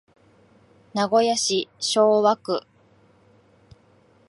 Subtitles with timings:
[0.95, 2.63] 名古屋市昭和区